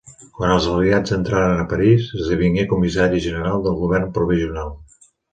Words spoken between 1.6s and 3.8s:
a París, esdevingué comissari general del